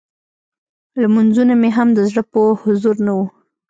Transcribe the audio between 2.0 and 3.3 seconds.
زړه په حضور نه وو.